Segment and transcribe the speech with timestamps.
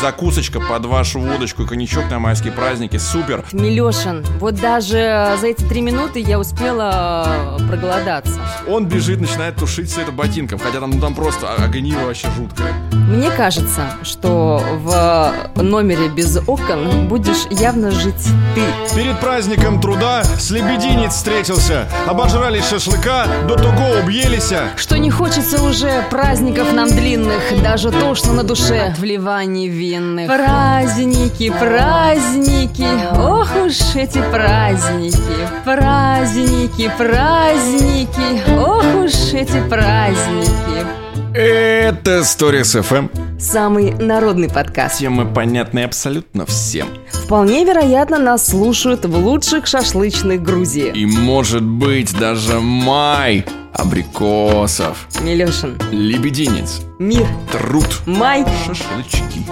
[0.00, 2.96] закусочка под вашу водочку и коньячок на майские праздники.
[2.96, 3.44] Супер.
[3.52, 8.40] Милешин, вот даже за эти три минуты я успела э, проголодаться.
[8.68, 12.72] Он бежит, начинает тушить все это ботинком, хотя там, ну, там просто огниво вообще жуткое.
[12.92, 18.14] Мне кажется, что в номере без окон будешь явно жить
[18.54, 18.96] ты.
[18.96, 21.88] Перед праздником труда с лебединец встретился.
[22.06, 24.52] Обожрали шашлыка, до того объелись.
[24.76, 30.26] Что не хочется уже праздников нам длинных, даже тошно на душе в Ливане винных.
[30.26, 32.88] Праздники, праздники,
[33.18, 35.38] ох уж эти праздники.
[35.64, 41.05] Праздники, праздники, ох уж эти праздники.
[41.38, 43.38] Это Stories FM.
[43.38, 45.00] Самый народный подкаст.
[45.00, 46.88] Темы понятны абсолютно всем.
[47.12, 50.90] Вполне вероятно, нас слушают в лучших шашлычных Грузии.
[50.94, 55.06] И может быть даже май абрикосов.
[55.20, 55.78] Милешин.
[55.92, 56.80] Лебединец.
[56.98, 57.28] Мир.
[57.52, 58.00] Труд.
[58.06, 58.42] Май.
[58.64, 59.44] Шашлычки.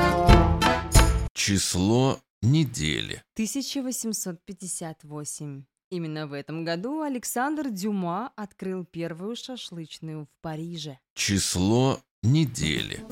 [1.35, 3.23] Число недели.
[3.35, 5.65] 1858.
[5.95, 10.98] Именно в этом году Александр Дюма открыл первую шашлычную в Париже.
[11.14, 13.04] Число недели.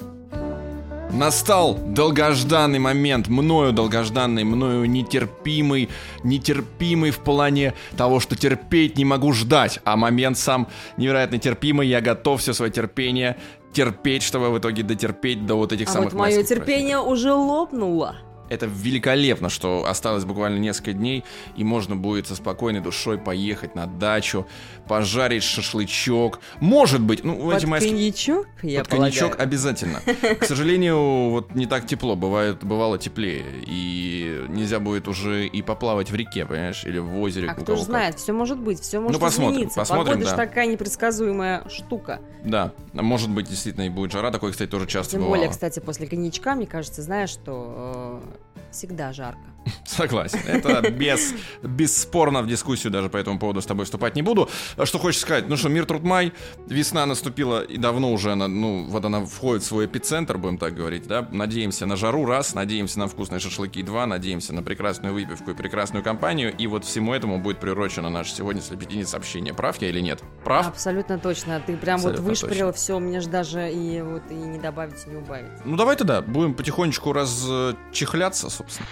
[1.12, 5.91] Настал долгожданный момент, мною долгожданный, мною нетерпимый,
[6.24, 12.00] нетерпимый в плане того, что терпеть не могу ждать, а момент сам невероятно терпимый, я
[12.00, 13.39] готов все свое терпение
[13.72, 17.12] терпеть, чтобы в итоге дотерпеть до вот этих а самых вот мое терпение праздников.
[17.12, 18.17] уже лопнуло.
[18.53, 21.25] Это великолепно, что осталось буквально несколько дней,
[21.56, 24.47] и можно будет со спокойной душой поехать на дачу,
[24.86, 26.39] пожарить шашлычок.
[26.61, 27.92] Может быть, ну, Под эти майские...
[27.95, 29.48] коньячок, я Под коньячок полагаю.
[29.48, 30.00] обязательно.
[30.39, 33.45] К сожалению, вот не так тепло, бывает, бывало теплее.
[33.67, 37.48] И нельзя будет уже и поплавать в реке, понимаешь, или в озере.
[37.48, 39.80] А кто знает, все может быть, все может посмотрим, измениться.
[39.80, 40.30] посмотрим, Погода да.
[40.30, 42.20] же такая непредсказуемая штука.
[42.45, 44.30] Да, может быть, действительно и будет жара.
[44.30, 45.36] Такое, кстати, тоже часто Тем бывало.
[45.36, 48.42] более, кстати, после коньячка, мне кажется, знаешь, что э,
[48.73, 49.39] всегда жарко.
[49.84, 50.41] Согласен.
[50.46, 54.48] Это без, бесспорно в дискуссию даже по этому поводу с тобой вступать не буду.
[54.83, 55.48] Что хочешь сказать?
[55.48, 56.33] Ну что, мир труд май,
[56.67, 60.74] весна наступила и давно уже она, ну, вот она входит в свой эпицентр, будем так
[60.74, 61.27] говорить, да?
[61.30, 66.02] Надеемся на жару, раз, надеемся на вкусные шашлыки, два, надеемся на прекрасную выпивку и прекрасную
[66.02, 69.55] компанию, и вот всему этому будет приурочено наше сегодня слепетине сообщение.
[69.55, 70.22] Прав я или нет?
[70.45, 70.68] Прав?
[70.68, 71.62] Абсолютно точно.
[71.64, 75.11] Ты прям Абсолютно вот вышпарил все, мне же даже и вот и не добавить, и
[75.11, 75.51] не убавить.
[75.64, 78.89] Ну давай тогда, будем потихонечку разчихляться, собственно.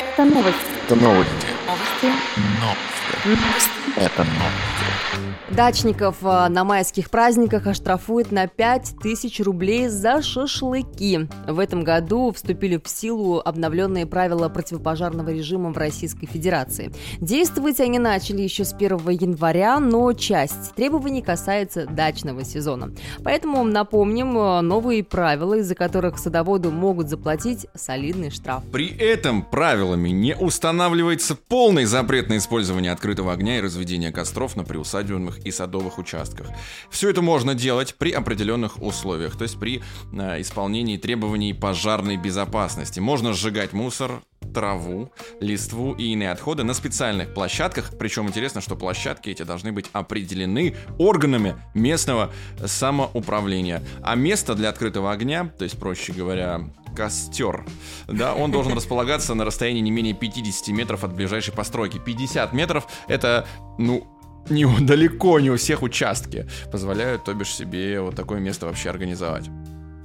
[0.00, 0.58] Это новости.
[0.86, 1.46] Это новости.
[1.66, 3.09] Новости.
[3.96, 4.80] Это новости.
[5.50, 11.28] Дачников э, на майских праздниках оштрафуют на 5000 рублей за шашлыки.
[11.48, 16.92] В этом году вступили в силу обновленные правила противопожарного режима в Российской Федерации.
[17.18, 22.92] Действовать они начали еще с 1 января, но часть требований касается дачного сезона.
[23.24, 28.62] Поэтому напомним э, новые правила, из-за которых садоводу могут заплатить солидный штраф.
[28.70, 34.62] При этом правилами не устанавливается полный запрет на использование открытого огня и разведение костров на
[34.62, 36.46] приусадебных и садовых участках.
[36.90, 39.82] Все это можно делать при определенных условиях, то есть при
[40.12, 43.00] э, исполнении требований пожарной безопасности.
[43.00, 44.22] Можно сжигать мусор,
[44.52, 47.92] траву, листву и иные отходы на специальных площадках.
[47.98, 52.32] Причем интересно, что площадки эти должны быть определены органами местного
[52.64, 53.82] самоуправления.
[54.02, 56.62] А место для открытого огня, то есть, проще говоря,
[56.96, 57.64] костер,
[58.08, 61.98] да, он должен располагаться на расстоянии не менее 50 метров от ближайшей постройки.
[61.98, 63.46] 50 метров это,
[63.78, 64.06] ну,
[64.48, 69.48] не, далеко не у всех участки позволяют, то бишь, себе вот такое место вообще организовать.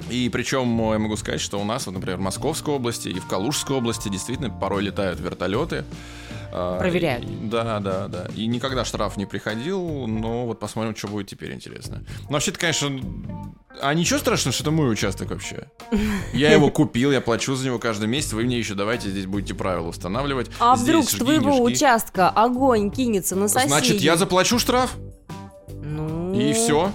[0.09, 3.19] И причем э, я могу сказать, что у нас, вот, например, в Московской области и
[3.19, 5.83] в Калужской области действительно порой летают вертолеты.
[6.57, 7.25] А, Проверяют.
[7.25, 8.27] и- да, да, да.
[8.35, 12.03] И никогда штраф не приходил, но вот посмотрим, что будет теперь интересно.
[12.29, 12.89] Но вообще-то, конечно,
[13.81, 15.67] а ничего страшного, что это мой участок вообще.
[16.33, 19.53] Я его купил, я плачу за него каждый месяц, вы мне еще давайте здесь будете
[19.53, 20.49] правила устанавливать.
[20.59, 23.69] А Здесь вдруг с твоего участка огонь кинется на соседей?
[23.69, 24.95] Значит, я заплачу штраф,
[25.83, 26.91] Ну, и все.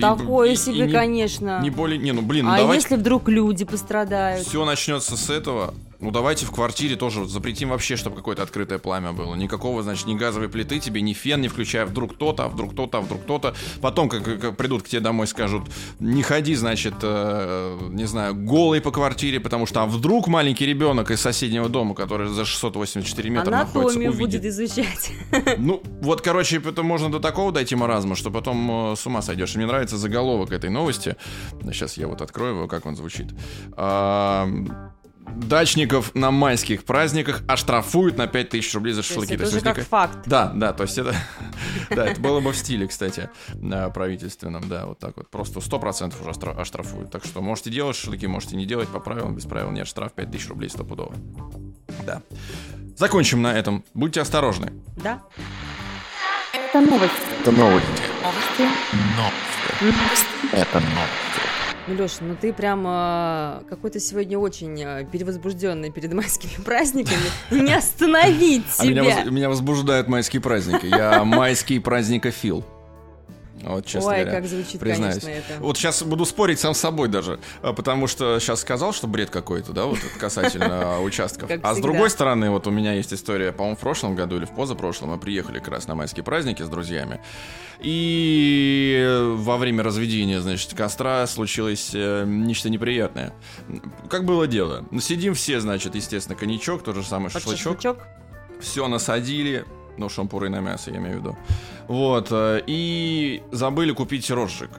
[0.00, 1.60] Такое себе, не, конечно.
[1.60, 1.98] Не более...
[1.98, 2.84] Не, ну блин, ну а давайте...
[2.84, 4.46] если вдруг люди пострадают?
[4.46, 5.74] Все начнется с этого.
[6.00, 9.34] Ну давайте в квартире тоже запретим вообще, чтобы какое-то открытое пламя было.
[9.34, 11.86] Никакого, значит, ни газовой плиты тебе, ни фен не включая.
[11.86, 13.54] Вдруг кто-то, а вдруг кто-то, а вдруг кто-то.
[13.80, 15.64] Потом, как, как придут к тебе домой, скажут,
[16.00, 21.10] не ходи, значит, э, не знаю, голый по квартире, потому что а вдруг маленький ребенок
[21.10, 24.42] из соседнего дома, который за 684 метра находится, Анатомию увидит.
[24.42, 25.12] будет изучать.
[25.58, 29.54] Ну, вот, короче, это можно до такого дойти маразма, что потом э, с ума сойдешь.
[29.54, 31.16] И мне нравится заголовок этой новости.
[31.72, 33.28] Сейчас я вот открою его, как он звучит.
[33.72, 34.48] А,
[35.34, 39.34] дачников на майских праздниках оштрафуют на 5000 рублей за То есть шашлыки.
[39.34, 40.18] это уже возникает- как факт.
[40.26, 41.14] Да, да, то есть это,
[41.90, 43.28] да, это было бы в стиле, кстати,
[43.94, 45.30] правительственном, да, вот так вот.
[45.30, 47.10] Просто 100% уже оштра- оштрафуют.
[47.10, 50.48] Так что можете делать шашлыки, можете не делать, по правилам, без правил нет, штраф 5000
[50.48, 51.14] рублей стопудово.
[52.04, 52.22] Да.
[52.96, 53.84] Закончим на этом.
[53.94, 54.72] Будьте осторожны.
[54.96, 55.22] Да?
[56.52, 57.16] Это новости.
[57.40, 58.02] Это новости.
[59.16, 59.96] Новости.
[60.52, 61.25] Это новости.
[61.88, 67.20] Ну, Леша, ну ты прям э, какой-то сегодня очень э, перевозбужденный перед майскими праздниками.
[67.50, 69.22] Не остановить А меня, себя.
[69.22, 70.86] воз- меня возбуждают майские праздники.
[70.86, 72.64] Я майский праздникофил.
[73.66, 74.32] Вот, честно Ой, говоря.
[74.40, 75.20] как звучит, признаюсь.
[75.20, 75.60] конечно, это.
[75.60, 79.30] Вот сейчас буду спорить сам с собой даже, а, потому что сейчас сказал, что бред
[79.30, 81.48] какой-то, да, вот касательно участков.
[81.48, 84.44] Как А с другой стороны, вот у меня есть история, по-моему, в прошлом году или
[84.44, 87.20] в позапрошлом, мы приехали как раз на майские праздники с друзьями,
[87.80, 93.32] и во время разведения, значит, костра случилось э, нечто неприятное.
[94.08, 94.84] Как было дело?
[95.00, 97.42] Сидим все, значит, естественно, коньячок, тот же шашлычок.
[97.82, 97.98] шашлычок.
[98.60, 99.64] Все насадили,
[99.98, 101.36] ну, шампуры на мясо, я имею в виду.
[101.88, 104.70] Вот, э, и забыли купить розжиг.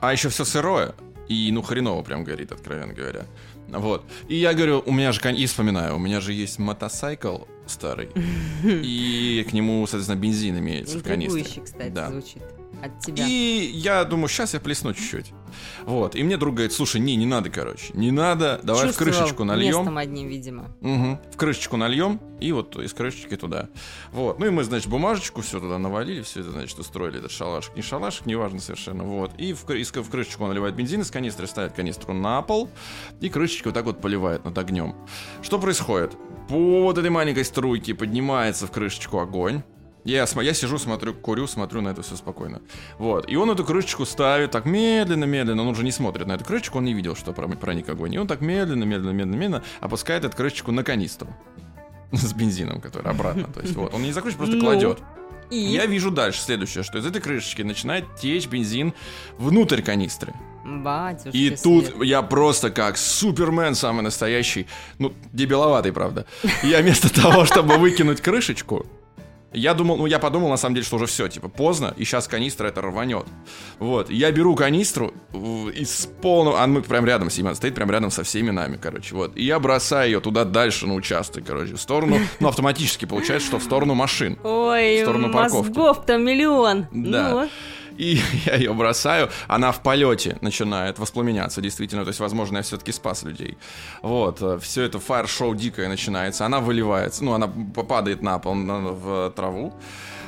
[0.00, 0.94] А еще все сырое.
[1.28, 3.26] И, ну, хреново прям горит, откровенно говоря.
[3.68, 4.04] Вот.
[4.28, 8.08] И я говорю, у меня же, и вспоминаю, у меня же есть мотоцикл старый.
[8.64, 11.62] И к нему, соответственно, бензин имеется в канистре.
[11.62, 12.10] Кстати, Да.
[12.10, 12.42] звучит
[12.82, 13.24] от тебя.
[13.26, 15.32] И я думаю, сейчас я плесну чуть-чуть.
[15.84, 16.14] Вот.
[16.14, 17.92] И мне друг говорит, слушай, не, не надо, короче.
[17.94, 19.66] Не надо, давай Чувствовал в крышечку нальем.
[19.78, 20.76] местом одним, видимо.
[20.80, 21.18] Мгм.
[21.32, 23.68] В крышечку нальем и вот из крышечки туда.
[24.12, 24.38] Вот.
[24.38, 27.74] Ну и мы, значит, бумажечку все туда навалили, все это, значит, устроили этот шалашик.
[27.76, 29.02] Не шалашик, неважно совершенно.
[29.04, 29.32] Вот.
[29.38, 32.70] И в, из- в крышечку он наливает бензин из канистры, ставит канистру на пол
[33.20, 34.94] и крышечку вот так вот поливает над огнем.
[35.42, 36.16] Что происходит?
[36.48, 39.62] По вот этой маленькой струйке поднимается в крышечку огонь.
[40.04, 42.62] Я, я сижу, смотрю, курю, смотрю на это все спокойно.
[42.98, 43.28] Вот.
[43.30, 45.60] И он эту крышечку ставит так медленно-медленно.
[45.62, 48.14] Он уже не смотрит на эту крышечку, он не видел, что про- проник огонь.
[48.14, 51.28] И он так медленно-медленно-медленно опускает эту крышечку на канистру.
[52.12, 53.44] С бензином, который обратно.
[53.52, 53.92] То есть вот.
[53.94, 54.98] Он не закручивает, просто Ну, кладет.
[55.50, 58.94] И Я вижу дальше следующее, что из этой крышечки начинает течь бензин
[59.36, 60.32] внутрь канистры.
[60.64, 61.62] батюшки И свет.
[61.62, 64.66] тут я просто как супермен самый настоящий,
[64.98, 66.24] ну, дебиловатый, правда.
[66.62, 68.86] Я вместо того, чтобы выкинуть крышечку,
[69.52, 72.28] я думал, ну, я подумал, на самом деле, что уже все, типа, поздно, и сейчас
[72.28, 73.26] канистра это рванет.
[73.78, 77.90] Вот, я беру канистру из полного, а мы прям рядом с ним, она стоит прям
[77.90, 79.36] рядом со всеми нами, короче, вот.
[79.36, 83.58] И я бросаю ее туда дальше на участок, короче, в сторону, ну, автоматически получается, что
[83.58, 84.38] в сторону машин.
[84.44, 85.68] Ой, в сторону парковки.
[85.68, 86.86] мозгов-то миллион.
[86.92, 87.30] Да.
[87.30, 87.48] Ну,
[88.00, 92.04] И я ее бросаю, она в полете начинает воспламеняться, действительно.
[92.04, 93.58] То есть, возможно, я все-таки спас людей.
[94.02, 96.46] Вот, все это фаер-шоу дикое начинается.
[96.46, 99.74] Она выливается, ну, она падает на пол, на- в траву,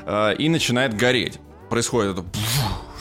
[0.05, 1.39] э, и начинает гореть.
[1.71, 2.25] Происходит это...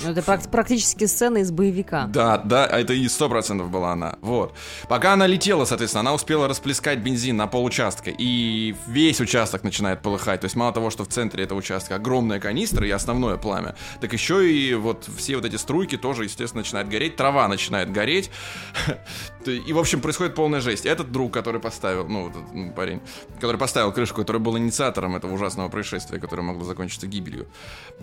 [0.03, 2.07] ну, это прак- практически сцена из боевика.
[2.07, 4.17] Да, да, это и сто процентов была она.
[4.21, 4.55] Вот.
[4.87, 10.01] Пока она летела, соответственно, она успела расплескать бензин на пол участка, и весь участок начинает
[10.01, 10.41] полыхать.
[10.41, 14.13] То есть мало того, что в центре этого участка огромная канистра и основное пламя, так
[14.13, 18.31] еще и вот все вот эти струйки тоже, естественно, начинают гореть, трава начинает гореть.
[19.45, 20.85] И, в общем, происходит полная жесть.
[20.85, 23.01] Этот друг, который поставил, ну, этот, ну, парень,
[23.39, 27.47] который поставил крышку, который был инициатором этого ужасного происшествия, которое могло закончиться гибелью,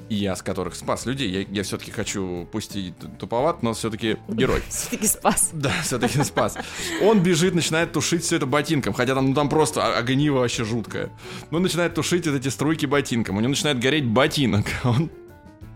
[0.08, 4.16] и я с которых спас людей, я, я все-таки хочу, пусть и туповат, но все-таки
[4.28, 4.62] герой.
[4.68, 5.50] Все-таки спас.
[5.52, 6.56] Да, все-таки спас.
[7.02, 10.64] Он бежит, начинает тушить все это ботинком, хотя там, ну, там просто о- огниво вообще
[10.64, 11.10] жуткое.
[11.50, 14.66] Он начинает тушить вот эти струйки ботинком, у него начинает гореть ботинок.
[14.84, 15.10] Он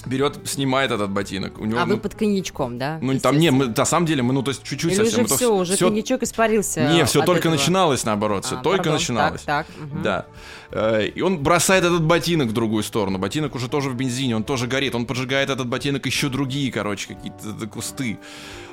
[0.07, 1.59] берет, снимает этот ботинок.
[1.61, 2.99] У него, А ну, вы под коньячком, да?
[3.01, 5.25] ну, там не, мы, на самом деле, мы, ну, то есть чуть-чуть Или совсем.
[5.25, 6.89] уже все, уже всё- коньячок испарился.
[6.93, 7.53] Не, все только этого?
[7.53, 9.43] начиналось, наоборот, все А, только пардон, начиналось.
[9.43, 9.77] Так, так.
[9.79, 10.03] мгм.
[10.03, 10.27] Да.
[10.71, 13.19] Э, И он бросает этот ботинок в другую сторону.
[13.19, 14.95] Ботинок уже тоже в бензине, он тоже горит.
[14.95, 18.19] Он поджигает этот ботинок еще другие, короче, какие-то кусты.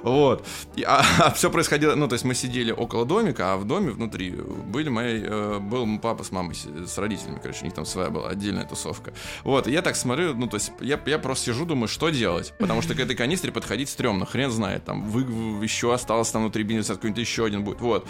[0.01, 0.45] Вот.
[0.77, 1.03] И- а,
[1.35, 5.21] все происходило, ну, то есть мы сидели около домика, а в доме внутри были мои,
[5.21, 8.63] э, был папа с мамой, с, с родителями, короче, у них там своя была отдельная
[8.65, 9.11] тусовка.
[9.43, 12.53] Вот, и я так смотрю, ну, то есть я, я просто сижу, думаю, что делать,
[12.57, 15.21] потому что к этой канистре подходить стрёмно, хрен знает, там вы,
[15.63, 18.07] еще осталось там внутри бензин, какой-нибудь еще один будет, вот.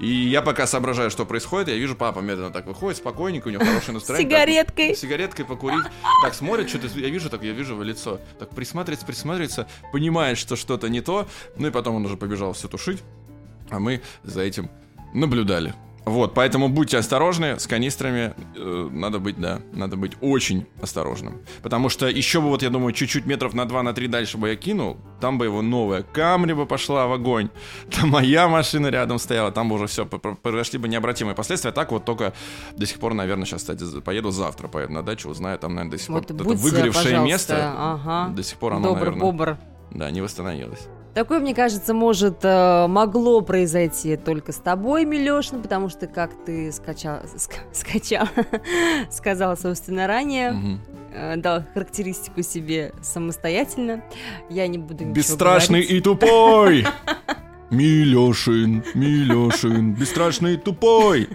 [0.00, 3.64] И я пока соображаю, что происходит, я вижу, папа медленно так выходит, спокойненько, у него
[3.64, 4.28] хорошее настроение.
[4.28, 4.96] так, Сигареткой.
[4.96, 5.84] сигареткой покурить.
[6.22, 8.18] Так смотрит, что-то я вижу, так я вижу его лицо.
[8.40, 11.28] Так присматривается, присматривается, понимает, что что-то не то.
[11.56, 13.04] Ну и потом он уже побежал все тушить.
[13.70, 14.68] А мы за этим
[15.12, 15.74] наблюдали.
[16.04, 18.34] Вот, поэтому будьте осторожны с канистрами.
[18.56, 21.40] э, надо быть, да, надо быть очень осторожным.
[21.62, 24.50] Потому что еще бы, вот я думаю, чуть-чуть метров на 2 на 3 дальше бы
[24.50, 27.48] я кинул, там бы его новая Камри бы пошла в огонь.
[27.90, 31.72] Там моя машина рядом стояла, там бы уже все, произошли бы необратимые последствия.
[31.72, 32.34] Так вот только
[32.76, 35.92] до сих пор, наверное, сейчас, кстати, за- поеду завтра, поеду на дачу, узнаю, там, наверное,
[35.92, 38.28] до сих пор Вот это будьте, выгоревшее пожалуйста, место, ага.
[38.34, 39.56] до сих пор оно, Добр, наверное, бобр.
[39.90, 40.86] да, не восстановилось.
[41.14, 46.72] Такое, мне кажется, может, э, могло произойти только с тобой, Милешин, потому что, как ты
[46.72, 48.26] скачал, ск- скачал,
[49.10, 50.80] сказал, собственно, ранее, Мгм.
[51.14, 54.02] э, дал характеристику себе самостоятельно.
[54.50, 55.98] Я не буду ничего Бесстрашный говорить.
[55.98, 56.86] и тупой.
[57.70, 61.28] Милешин, Милешин, бесстрашный и тупой.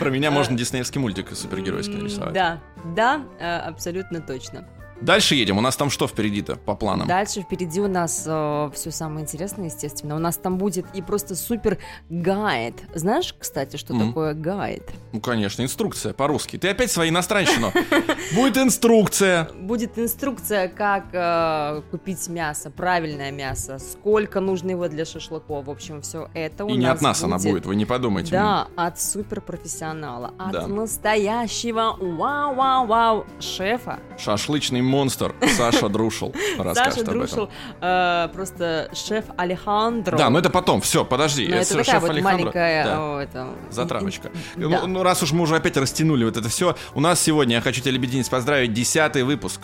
[0.00, 2.32] Про меня можно диснеевский мультик супергеройский нарисовать.
[2.34, 2.60] Да,
[2.96, 4.68] да, э, абсолютно точно.
[5.00, 5.58] Дальше едем.
[5.58, 7.06] У нас там что впереди-то по планам?
[7.08, 10.16] Дальше впереди у нас все самое интересное, естественно.
[10.16, 12.74] У нас там будет и просто супер гайд.
[12.94, 14.08] Знаешь, кстати, что Мгм.
[14.08, 14.82] такое гайд?
[15.12, 16.56] Ну, конечно, инструкция по-русски.
[16.58, 17.72] Ты опять свои иностранщину.
[18.34, 19.48] Будет инструкция.
[19.54, 25.66] Будет инструкция, как э, купить мясо, правильное мясо, сколько нужно его для шашлыков.
[25.66, 28.32] В общем, все это у И нас не от нас она будет, вы не подумайте.
[28.32, 30.66] Да, от суперпрофессионала, от Да.
[30.66, 33.98] настоящего вау-вау-вау шефа.
[34.18, 37.10] Шашлычный монстр Саша Друшел расскажет Саша.
[37.10, 37.50] Друшел,
[37.80, 40.16] э, просто шеф Алехандро.
[40.16, 40.80] Да, но это потом.
[40.80, 41.46] Все, подожди.
[41.48, 42.38] Но это всё, такая шеф вот Алехандро.
[42.38, 42.96] маленькая Да.
[42.98, 44.30] о, это, Затравочка.
[44.56, 44.68] Да.
[44.68, 47.60] Ну, ну, раз уж мы уже опять растянули вот это все, у нас сегодня, я
[47.60, 49.60] хочу тебя, Лебединец, поздравить, десятый выпуск.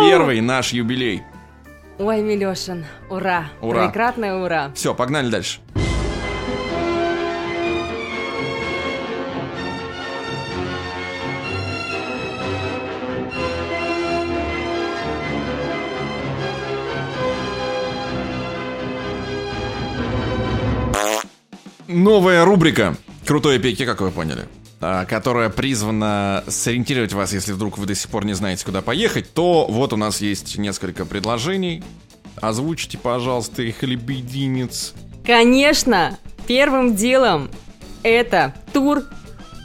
[0.00, 1.22] Первый наш юбилей.
[1.98, 3.44] Ой, Милешин, ура!
[3.60, 3.86] Ура.
[3.86, 4.72] Прекрасное ура!
[4.74, 5.60] Все, погнали дальше.
[22.02, 24.48] Новая рубрика «Крутой пеки», как вы поняли
[24.80, 29.32] а, которая призвана сориентировать вас, если вдруг вы до сих пор не знаете, куда поехать,
[29.32, 31.84] то вот у нас есть несколько предложений.
[32.40, 34.94] Озвучите, пожалуйста, их лебединец.
[35.24, 36.18] Конечно,
[36.48, 37.48] первым делом
[38.02, 39.04] это тур,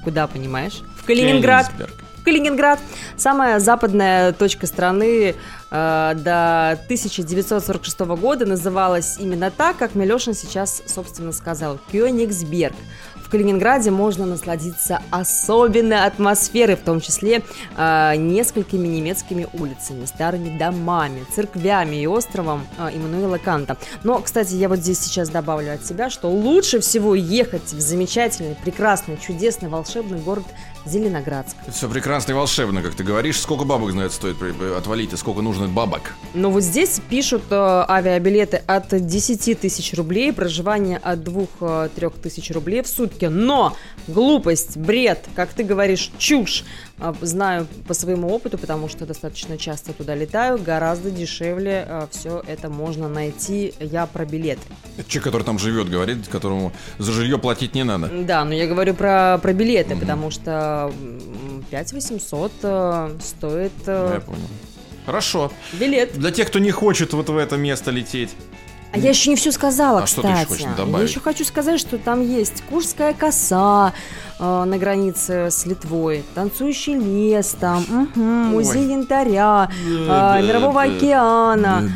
[0.03, 0.83] куда, понимаешь?
[1.01, 1.71] В Калининград.
[2.17, 2.79] В Калининград.
[3.17, 5.33] Самая западная точка страны
[5.69, 11.79] до 1946 года называлась именно так, как Милешин сейчас, собственно, сказал.
[11.91, 12.75] Кёнигсберг.
[13.27, 17.43] В Калининграде можно насладиться особенной атмосферой, в том числе
[17.75, 23.75] э, несколькими немецкими улицами, старыми домами, церквями и островом э, Иммануила Канта.
[24.03, 28.55] Но, кстати, я вот здесь сейчас добавлю от себя, что лучше всего ехать в замечательный,
[28.55, 30.45] прекрасный, чудесный, волшебный город
[30.85, 31.57] Зеленоградск.
[31.69, 33.41] Все прекрасно и волшебно, как ты говоришь.
[33.41, 34.37] Сколько бабок, знает, стоит
[34.77, 36.13] отвалить, и сколько нужно бабок?
[36.33, 42.83] Но вот здесь пишут э, авиабилеты от 10 тысяч рублей, проживание от 2-3 тысяч рублей
[42.83, 43.25] в сутки.
[43.25, 43.75] Но
[44.07, 46.63] глупость, бред, как ты говоришь, чушь.
[46.99, 52.69] Э, Знаю по своему опыту, потому что достаточно часто туда летаю, гораздо дешевле все это
[52.69, 53.73] можно найти.
[53.79, 54.61] Я про билеты.
[54.97, 58.09] Это человек, который там живет, говорит, которому за жилье платить не надо.
[58.23, 60.01] Да, но я говорю про, про билеты, Мгм.
[60.01, 64.39] потому что м, 5 800 э, стоит Да, э, я понял.
[65.07, 65.53] Хорошо.
[65.71, 66.19] билет.
[66.19, 68.31] Для тех, кто не хочет вот в это место лететь.
[68.97, 70.33] А я еще не все сказала, А что кстати.
[70.35, 71.09] ты еще хочешь я добавить?
[71.09, 73.93] еще хочу сказать, что там есть Курская коса
[74.39, 81.89] э, на границе с Литвой, танцующий лес там, мгм, музей янтаря, э, мирового океана.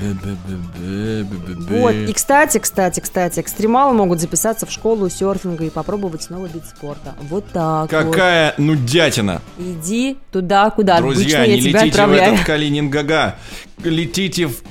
[1.69, 1.93] Вот.
[1.93, 7.15] И, кстати, кстати, кстати, экстремалы могут записаться в школу серфинга и попробовать новый вид спорта.
[7.21, 9.41] Вот так Какая нудятина.
[9.57, 9.65] вот.
[9.67, 13.35] Иди туда, куда Друзья, обычно не я тебя летите в этот Калининград.
[13.83, 14.61] Летите в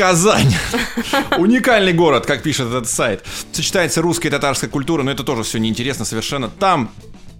[0.00, 0.54] Казань.
[1.36, 3.22] Уникальный город, как пишет этот сайт.
[3.52, 6.48] Сочетается русская и татарская культура, но это тоже все неинтересно совершенно.
[6.48, 6.90] Там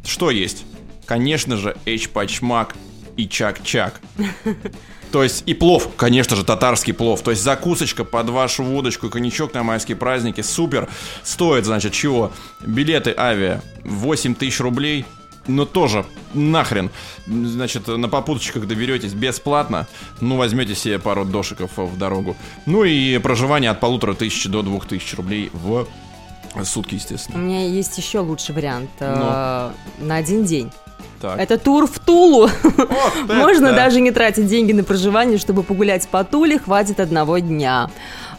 [0.05, 0.67] что есть?
[1.07, 2.75] Конечно же, эчпачмак
[3.17, 4.03] и чак-чак.
[5.11, 7.23] То есть и плов, конечно же, татарский плов.
[7.23, 10.43] То есть закусочка под вашу водочку и коньячок на майские праздники.
[10.43, 10.87] Супер.
[11.25, 12.31] Стоит, значит, чего?
[12.61, 15.07] Билеты авиа 8 тысяч рублей.
[15.51, 16.05] Но тоже
[16.35, 16.91] нахрен.
[17.27, 19.87] Значит, на попуточках доберетесь бесплатно.
[20.21, 22.37] Ну, возьмете себе пару дошиков в дорогу.
[22.67, 25.87] Ну и проживание от полутора тысяч до двух тысяч рублей в
[26.65, 27.37] сутки, У естественно.
[27.39, 30.71] меня есть еще лучший вариант э, на один день.
[31.21, 31.39] Так.
[31.39, 32.49] Это тур в Тулу.
[32.63, 33.77] Вот Можно это.
[33.77, 37.91] даже не тратить деньги на проживание, чтобы погулять по Туле, хватит одного дня.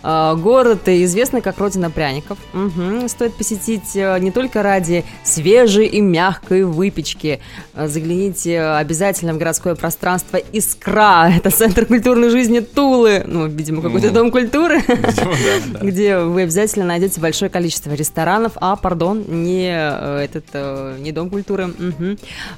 [0.04, 2.38] А, Город известный как родина пряников.
[2.54, 3.08] Мгм.
[3.08, 7.40] Стоит посетить э, не только ради свежей и мягкой выпечки.
[7.74, 11.32] А, Загляните обязательно в городское пространство Искра.
[11.38, 13.24] Это центр культурной жизни Тулы.
[13.28, 14.14] Ну, видимо, какой-то Ну.
[14.14, 14.82] дом культуры.
[14.88, 15.32] Видимо,
[15.74, 15.86] да, да.
[15.86, 21.30] где вы обязательно найдете большое количество ресторанов, а, пардон, не э, этот, э, не дом
[21.30, 21.72] культуры.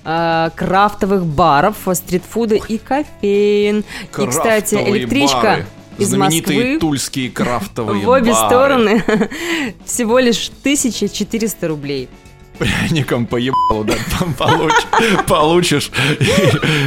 [0.03, 3.79] А, крафтовых баров, стритфуда и кофеин.
[4.17, 5.65] И, кстати, Крафтовые электричка бары.
[5.97, 8.45] Из Знаменитые Москвы тульские крафтовые в обе бары.
[8.47, 9.03] стороны
[9.85, 12.09] всего лишь 1400 рублей.
[12.57, 13.95] Пряником по ебалу, да,
[14.37, 15.91] получ- получишь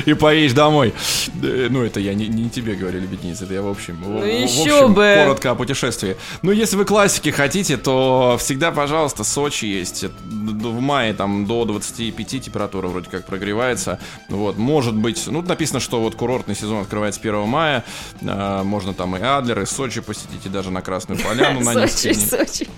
[0.05, 0.95] и, и поедешь домой.
[1.43, 3.97] Э, Ну, это я не, не тебе говорю, лебедница, это я в общем.
[4.03, 5.15] в- в- в еще общем, бы.
[5.25, 6.17] коротко о путешествии.
[6.43, 10.05] Ну, если вы классики хотите, то всегда, пожалуйста, Сочи есть.
[10.25, 13.99] В мае там до 25 температура вроде как прогревается.
[14.29, 17.85] Вот, может быть, ну, написано, что вот курортный сезон открывается 1 мая.
[18.27, 22.13] А, можно там и Адлер, и Сочи посетить, и даже на Красную Поляну на Сочи.
[22.15, 22.69] Сочи.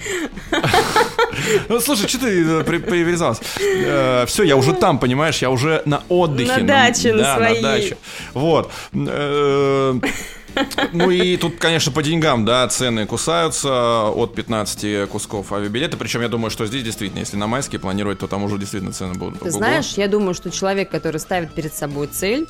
[1.69, 3.41] Ну, слушай, что ты э, привязалась?
[4.29, 6.59] все, я уже там, понимаешь, я уже на отдыхе.
[6.59, 7.63] На даче, на своей.
[7.63, 7.97] на даче.
[8.35, 8.71] Вот.
[8.93, 9.95] Э,
[10.93, 15.97] Ну и тут, конечно, по деньгам, да, цены кусаются от 15 кусков авиабилета.
[15.97, 19.15] Причем я думаю, что здесь действительно, если на майские планировать, то там уже действительно цены
[19.15, 19.41] будут.
[19.41, 22.49] Ты знаешь, я думаю, что человек, который ставит перед собой цель,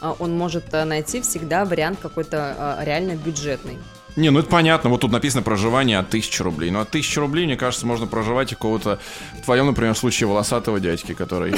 [0.00, 3.78] а, он может найти всегда вариант какой-то реально бюджетный.
[4.16, 4.88] Не, ну это понятно.
[4.90, 6.70] Вот тут написано проживание от 1000 рублей.
[6.70, 8.98] Ну от 1000 рублей, мне кажется, можно проживать у кого-то,
[9.40, 11.54] в твоем, например, случае, волосатого дядьки, который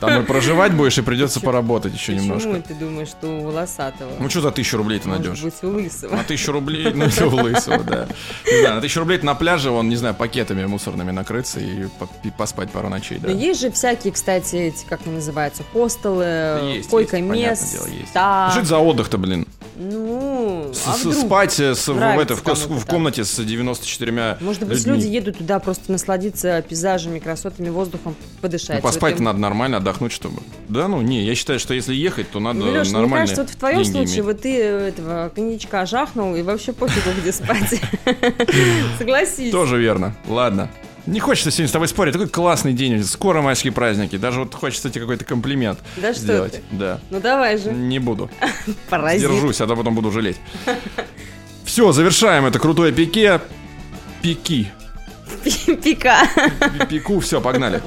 [0.00, 2.62] там и проживать будешь, и придется поработать еще Почему немножко.
[2.68, 4.10] ты думаешь, что у волосатого?
[4.20, 5.42] Ну что за 1000 рублей ты Может найдешь?
[5.42, 6.14] быть, у лысого.
[6.16, 8.06] На тысячу рублей, ну у лысого, да.
[8.52, 12.08] Не знаю, на тысячу рублей на пляже, он, не знаю, пакетами мусорными накрыться и по-
[12.22, 13.30] и поспать пару ночей, да.
[13.30, 17.72] Есть же всякие, кстати, эти, как они называются, хостелы, Есть, койка есть, понятное мест.
[17.72, 18.12] дело, есть.
[18.12, 18.50] Да.
[18.54, 19.46] Жить за отдых-то, блин.
[19.76, 21.14] Ну, а вдруг?
[21.14, 22.40] спать э, с- в, это, в,
[22.80, 24.92] в комнате с 94 Может быть, людьми.
[24.94, 28.76] люди едут туда просто насладиться пейзажами, красотами, воздухом, подышать.
[28.76, 30.42] Ну, поспать Вот им- надо нормально, отдохнуть, чтобы.
[30.68, 33.16] Да, ну не, я считаю, что если ехать, то надо Ну, Лёш, мне нормально.
[33.26, 37.32] кажется, вот в твоем случае вот ты э, этого коньячка жахнул и вообще пофигу, где
[37.32, 37.80] спать.
[38.98, 39.50] Согласись.
[39.50, 40.14] Тоже верно.
[40.28, 40.70] Ладно.
[41.06, 42.14] Не хочется сегодня с тобой спорить.
[42.14, 43.04] Такой классный день.
[43.04, 44.16] Скоро майские праздники.
[44.16, 46.52] Даже вот хочется тебе какой-то комплимент Да что сделать.
[46.54, 46.62] ты.
[46.70, 47.00] Да.
[47.10, 48.30] Ну давай же, Не буду.
[48.88, 49.20] паразит.
[49.30, 50.38] Держусь, а то потом буду жалеть.
[51.74, 53.40] Все, завершаем это крутое пике.
[54.22, 54.70] Пики.
[55.82, 56.18] Пика.
[56.88, 57.82] Пику, все, погнали.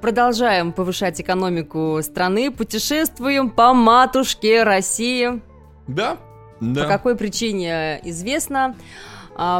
[0.00, 5.42] Продолжаем повышать экономику страны, путешествуем по матушке России.
[5.86, 6.16] Да?
[6.60, 6.86] По Да.
[6.86, 8.76] какой причине известно,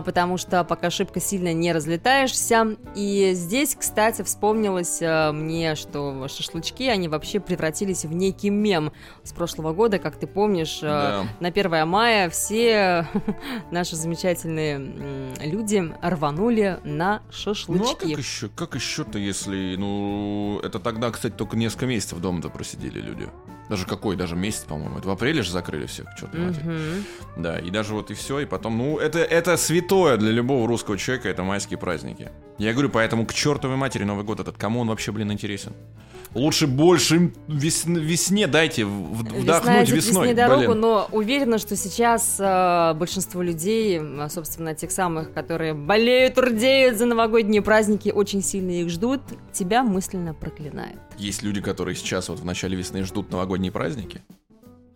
[0.05, 2.77] потому что пока шибко сильно не разлетаешься.
[2.95, 8.93] И здесь, кстати, вспомнилось а, мне, что шашлычки, они вообще превратились в некий мем
[9.23, 10.81] с прошлого года, как ты помнишь.
[10.83, 11.29] а, Да.
[11.41, 13.07] На 1 мая все
[13.71, 17.95] наши замечательные люди рванули на Ну а шашлычки.
[18.11, 18.49] как еще?
[18.49, 23.29] Как еще-то, если, ну, это тогда, кстати, только несколько месяцев дома-то просидели люди.
[23.69, 24.99] Даже какой, даже месяц, по-моему.
[24.99, 26.33] Это в апреле же закрыли всех, черт.
[26.33, 27.05] Мгм.
[27.37, 30.97] Да, и даже вот и все, и потом, ну, это, это святое для любого русского
[30.97, 32.31] человека, это майские праздники.
[32.59, 35.75] Я говорю, поэтому к чертовой матери Новый год этот, кому он вообще, блин, интересен?
[36.35, 40.29] Лучше больше весн- весне дайте Весна вдохнуть идет весной.
[40.29, 40.81] весне дорогу, блин.
[40.81, 47.63] но уверена, что сейчас э, большинство людей, собственно, тех самых, которые болеют, рдеют за новогодние
[47.63, 49.21] праздники, очень сильно их ждут,
[49.53, 50.99] тебя мысленно проклинают.
[51.17, 54.23] Есть люди, которые сейчас вот в начале весны ждут новогодние праздники.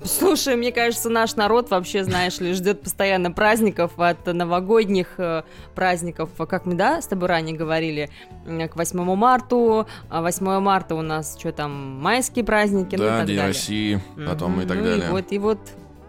[0.05, 5.43] Слушай, мне кажется, наш народ вообще, знаешь ли, ждет постоянно праздников, от новогодних э,
[5.75, 8.11] праздников, как мы, да, с тобой ранее говорили,
[8.45, 13.19] к 8 марту, а 8 марта у нас что там, майские праздники, ну и да,
[13.19, 13.53] так День далее.
[13.53, 15.07] России, потом и Мгм, так ну далее.
[15.09, 15.59] И вот, и вот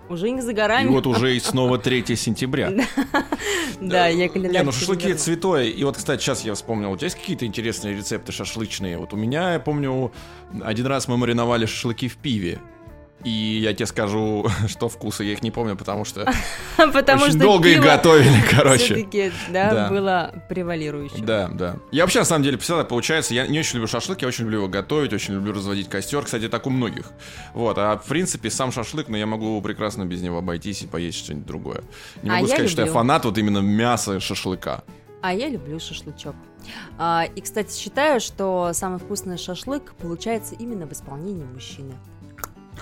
[0.10, 0.88] уже не за И горами.
[0.90, 2.72] вот уже и снова 3 сентября.
[3.80, 5.66] Да, я Не, календарь ну шашлыки это святое.
[5.66, 8.98] И вот, кстати, сейчас я вспомнил, у тебя есть какие-то интересные рецепты шашлычные?
[8.98, 10.12] Вот у меня, я помню,
[10.64, 12.60] один раз мы мариновали шашлыки в пиве.
[13.24, 16.32] И я тебе скажу, что вкусы, я их не помню, потому что
[16.78, 19.08] Потому очень что долго их готовили, короче.
[19.50, 19.90] да, Да.
[19.90, 21.26] было превалирующим.
[21.26, 21.78] Да, да.
[21.92, 24.60] Я вообще, на самом деле, всегда получается, я не очень люблю шашлык, я очень люблю
[24.60, 26.24] его готовить, очень люблю разводить костер.
[26.24, 27.12] Кстати, так у многих.
[27.54, 31.20] Вот, а в принципе, сам шашлык, но я могу прекрасно без него обойтись и поесть
[31.20, 31.84] что-нибудь другое.
[32.22, 34.84] Не А могу я сказать, что я фанат вот именно мяса шашлыка.
[35.22, 36.36] А я люблю шашлычок.
[36.98, 41.94] А, и, кстати, считаю, что самый вкусный шашлык получается именно в исполнении мужчины.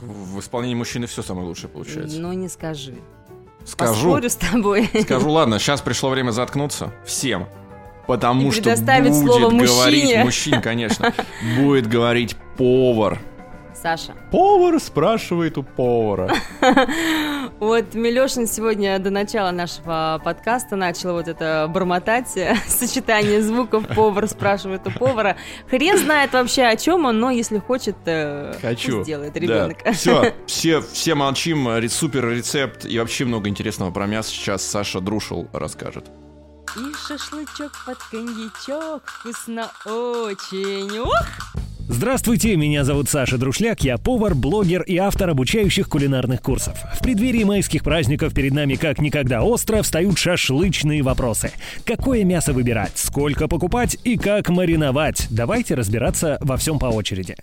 [0.02, 2.20] В в исполнении мужчины все самое лучшее получается.
[2.20, 2.96] Ну, не скажи.
[3.66, 4.90] Скажу, Поспорю с тобой.
[5.04, 7.48] скажу, ладно, сейчас пришло время заткнуться всем.
[8.08, 10.24] Потому И что будет слово говорить мужчине.
[10.24, 11.14] мужчин, конечно,
[11.60, 13.20] будет говорить повар.
[13.82, 14.14] Саша.
[14.32, 16.34] Повар спрашивает у повара.
[17.60, 22.28] Вот Милешин сегодня до начала нашего подкаста начал вот это бормотать,
[22.68, 25.38] сочетание звуков повар спрашивает у повара.
[25.70, 28.98] Хрен знает вообще о чем он, но если хочет, э, Хочу.
[28.98, 29.78] пусть делает ребенок.
[29.94, 31.68] Все, все, все молчим.
[31.90, 36.06] Супер рецепт и вообще много интересного про мясо сейчас Саша Друшел расскажет.
[36.76, 40.98] И шашлычок под коньячок вкусно очень.
[41.00, 41.61] Ух!
[41.94, 46.80] Здравствуйте, меня зовут Саша Друшляк, я повар, блогер и автор обучающих кулинарных курсов.
[46.96, 51.52] В преддверии майских праздников перед нами как никогда остро встают шашлычные вопросы.
[51.86, 55.28] Какое мясо выбирать, сколько покупать и как мариновать?
[55.30, 57.36] Давайте разбираться во всем по очереди.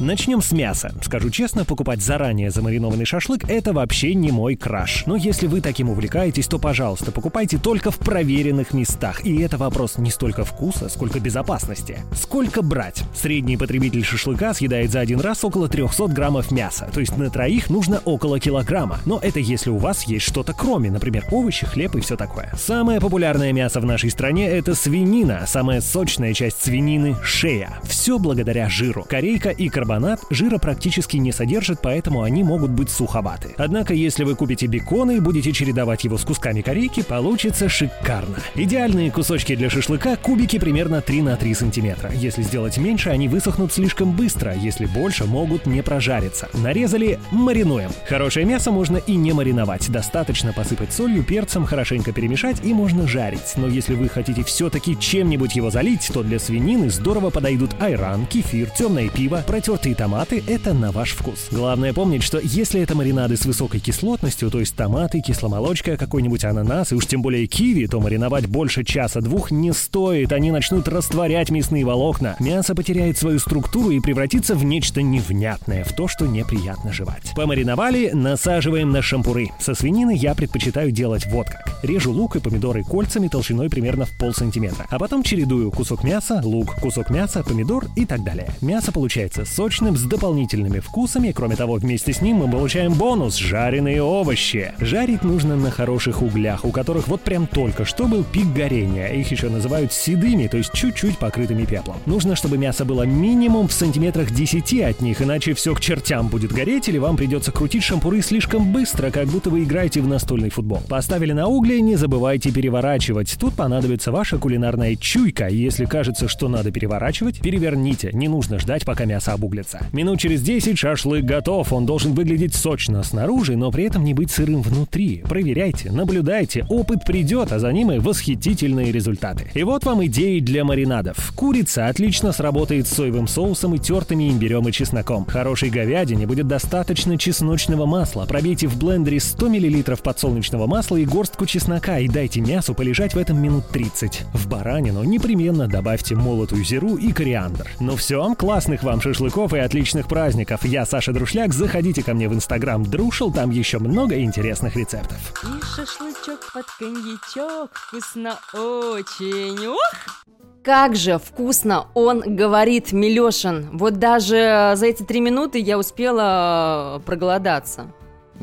[0.00, 0.92] Начнем с мяса.
[1.02, 5.04] Скажу честно, покупать заранее замаринованный шашлык– это вообще не мой краш.
[5.06, 9.24] Но если вы таким увлекаетесь, то, пожалуйста, покупайте только в проверенных местах.
[9.24, 11.98] И это вопрос не столько вкуса, сколько безопасности.
[12.14, 13.02] Сколько брать?
[13.14, 16.88] Средний потребитель шашлыка съедает за один раз около 300 граммов мяса.
[16.92, 19.00] То есть на троих нужно около килограмма.
[19.04, 22.52] Но это если у вас есть что-то кроме, например, овощи, хлеб и все такое.
[22.56, 25.44] Самое популярное мясо в нашей стране– это свинина.
[25.46, 27.78] Самая сочная часть свинины– шея.
[27.82, 29.04] Все благодаря жиру.
[29.08, 33.48] Корейка и карбонат жира практически не содержат, поэтому они могут быть суховаты.
[33.56, 38.36] Однако, если вы купите бекон и будете чередовать его с кусками корейки, получится шикарно.
[38.54, 42.12] Идеальные кусочки для шашлыка– кубики примерно 3 на 3 сантиметра.
[42.12, 46.48] Если сделать меньше, они высохнут слишком быстро, если больше, могут не прожариться.
[46.54, 47.90] Нарезали– маринуем.
[48.08, 49.90] Хорошее мясо можно и не мариновать.
[49.90, 53.54] Достаточно посыпать солью, перцем, хорошенько перемешать и можно жарить.
[53.56, 58.70] Но если вы хотите все-таки чем-нибудь его залить, то для свинины здорово подойдут айран, кефир,
[58.70, 59.42] темное пиво,
[59.72, 61.48] протертые томаты– это на ваш вкус.
[61.50, 66.92] Главное помнить, что если это маринады с высокой кислотностью, то есть томаты, кисломолочка, какой-нибудь ананас
[66.92, 70.30] и уж тем более киви, то мариновать больше часа-двух не стоит.
[70.32, 72.36] Они начнут растворять мясные волокна.
[72.38, 77.32] Мясо потеряет свою структуру и превратится в нечто невнятное, в то, что неприятно жевать.
[77.34, 79.48] Помариновали, насаживаем на шампуры.
[79.58, 81.78] Со свинины я предпочитаю делать вот как.
[81.82, 84.86] Режу лук и помидоры кольцами толщиной примерно в полсантиметра.
[84.90, 88.50] А потом чередую кусок мяса, лук, кусок мяса, помидор и так далее.
[88.60, 91.30] Мясо получается сочным, с дополнительными вкусами.
[91.30, 94.72] Кроме того, вместе с ним мы получаем бонус– жареные овощи.
[94.80, 99.06] Жарить нужно на хороших углях, у которых вот прям только что был пик горения.
[99.06, 101.98] Их еще называют седыми, то есть чуть-чуть покрытыми пеплом.
[102.06, 106.50] Нужно, чтобы мясо было минимум в сантиметрах 10 от них, иначе все к чертям будет
[106.50, 110.82] гореть, или вам придется крутить шампуры слишком быстро, как будто вы играете в настольный футбол.
[110.88, 113.36] Поставили на угли, не забывайте переворачивать.
[113.38, 118.10] Тут понадобится ваша кулинарная чуйка, если кажется, что надо переворачивать, переверните.
[118.12, 119.51] Не нужно ждать, пока мясо обуглится.
[119.92, 121.72] Минут через 10 шашлык готов.
[121.72, 125.22] Он должен выглядеть сочно снаружи, но при этом не быть сырым внутри.
[125.28, 129.50] Проверяйте, наблюдайте, опыт придет, а за ним и восхитительные результаты.
[129.54, 131.32] И вот вам идеи для маринадов.
[131.36, 135.26] Курица отлично сработает с соевым соусом и тертыми имбирем и чесноком.
[135.26, 138.24] Хорошей говядине будет достаточно чесночного масла.
[138.24, 143.18] Пробейте в блендере 100 мл подсолнечного масла и горстку чеснока и дайте мясу полежать в
[143.18, 144.22] этом минут 30.
[144.32, 147.68] В баранину непременно добавьте молотую зиру и кориандр.
[147.80, 150.64] Ну все, классных вам шашлыков и отличных праздников.
[150.64, 155.18] Я Саша Друшляк, заходите ко мне в инстаграм Друшел, там еще много интересных рецептов.
[155.42, 159.66] И шашлычок под коньячок, вкусно очень.
[159.66, 160.22] Ух!
[160.62, 163.70] Как же вкусно он говорит, Милешин.
[163.72, 167.92] Вот даже за эти три минуты я успела э, проголодаться.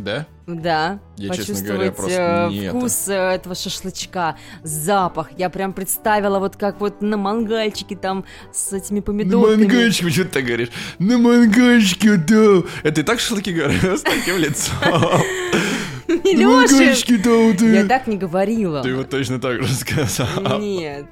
[0.03, 0.25] Да?
[0.47, 5.29] Да, Я, честно говоря, просто э, не вкус э, этого шашлычка, запах.
[5.37, 9.63] Я прям представила вот как вот на мангальчике там с этими На помидорками.
[9.65, 10.69] мангальчике, почему ты так говоришь?
[10.97, 12.63] На мангальчике, да.
[12.81, 14.75] Это и так шашлыки говорю с таким лицом.
[16.07, 16.65] На
[17.17, 18.81] да, вот Я так не говорила.
[18.81, 20.59] Ты вот точно так же сказал.
[20.59, 21.05] Нет.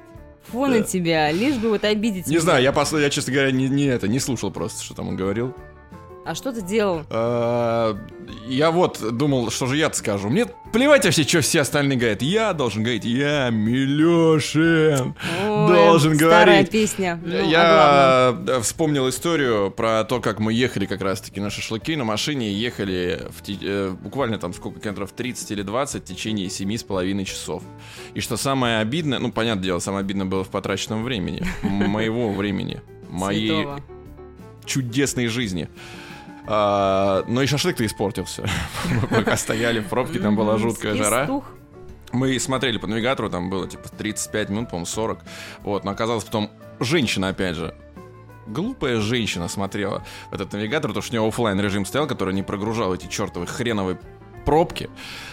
[0.50, 2.40] Фу на тебя, лишь бы вот обидеть Не меня.
[2.40, 5.16] знаю, я, пос- я, честно говоря, не, не это, не слушал просто, что там он
[5.16, 5.54] говорил.
[6.28, 7.04] А что ты делал?
[7.08, 7.96] А,
[8.46, 10.28] Я вот думал, что же я-то скажу.
[10.28, 12.20] Мне плевать вообще, что все остальные говорят.
[12.20, 15.14] Я должен говорить, я Милешин.
[15.46, 16.70] Должен старая говорить.
[16.70, 17.18] песня.
[17.24, 17.48] Ну?
[17.48, 22.52] Я э, вспомнил историю про то, как мы ехали как раз-таки на шашлыки на машине,
[22.52, 23.22] ехали
[23.62, 27.62] э, буквально там сколько километров, 30 или 20 в течение семи с половиной часов.
[28.12, 32.82] И что самое обидное, ну, понятное дело, самое обидное было в потраченном времени, моего времени,
[33.08, 33.66] моей
[34.66, 35.70] чудесной жизни.
[36.50, 38.48] А, но и шашлык-то испортился.
[38.90, 41.28] Мы пока стояли в пробке, там была жуткая жара.
[42.10, 45.20] Мы смотрели по навигатору, там было типа 35 минут, по-моему, 40.
[45.62, 47.74] Вот, но оказалось потом женщина, опять же,
[48.46, 52.94] глупая женщина смотрела этот навигатор, потому что у нее оффлайн режим стоял, который не прогружал
[52.94, 53.98] эти чертовы хреновые
[54.46, 54.88] пробки.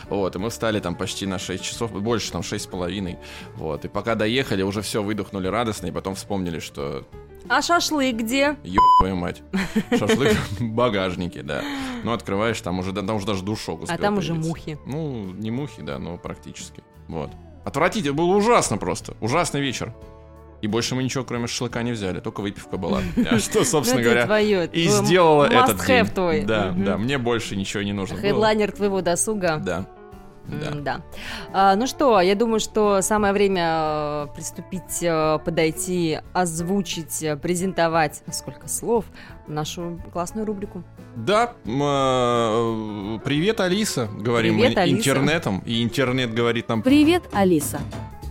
[0.09, 3.17] Вот, и мы встали там почти на 6 часов, больше, там 6 с половиной.
[3.55, 7.07] Вот, и пока доехали, уже все выдохнули радостно, и потом вспомнили, что
[7.49, 8.55] А шашлык где?
[8.63, 9.41] Ёб твою мать.
[9.91, 11.61] Шашлык в багажнике, да.
[12.03, 14.77] Ну, открываешь, там уже, там уже даже душок успел А там уже мухи.
[14.85, 16.83] Ну, не мухи, да, но практически.
[17.07, 17.31] Вот.
[17.63, 19.15] Отвратительно, было ужасно просто.
[19.21, 19.93] Ужасный вечер.
[20.61, 23.01] И больше мы ничего, кроме шашлыка, не взяли, только выпивка была.
[23.29, 26.05] А Что, собственно Ну, это говоря, твое, и сделала этот день.
[26.07, 26.41] твой.
[26.43, 28.17] Да, да, мне больше ничего не нужно.
[28.17, 29.57] Хедлайнер твоего досуга.
[29.57, 29.85] Да.
[30.47, 30.71] Да.
[30.71, 31.01] Да.
[31.53, 38.21] А, ну что, я думаю, что самое время э, приступить, э, подойти, озвучить, э, презентовать,
[38.31, 39.05] сколько слов,
[39.47, 40.83] нашу классную рубрику.
[41.15, 41.53] Да,
[43.23, 44.97] привет, Алиса, говорим Привет, мы Алиса.
[44.97, 47.79] интернетом, и интернет говорит нам Привет, Алиса.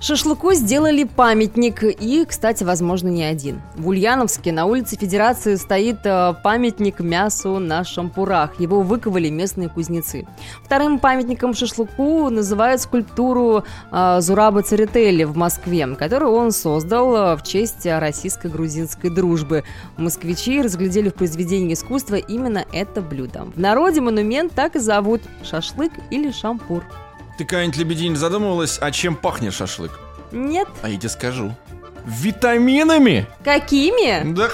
[0.04, 3.62] Шашлыку сделали памятник, и, кстати, возможно, не один.
[3.74, 8.60] В Ульяновске на улице Федерации стоит э, памятник мясу на шампурах.
[8.60, 10.26] Его выковали местные кузнецы.
[10.62, 17.42] Вторым памятником шашлыку называют скульптуру э, Зураба Церетели в Москве, которую он создал э, в
[17.42, 19.64] честь российско-грузинской дружбы.
[19.96, 23.46] Москвичи разглядели в произведении искусства именно это блюдо.
[23.56, 26.84] В народе монумент так и зовут– шашлык или шампур.
[27.36, 29.98] Ты, Кань-нибудь, Лебединь, задумывалась, а чем пахнет шашлык?
[30.30, 30.68] Нет.
[30.82, 31.54] А я тебе скажу.
[32.04, 33.26] Витаминами?
[33.42, 34.32] Какими?
[34.34, 34.50] Да,